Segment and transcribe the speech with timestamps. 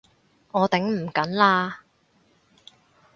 [0.51, 1.75] 我頂唔緊喇！